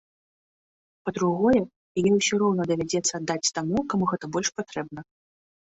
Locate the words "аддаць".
3.21-3.53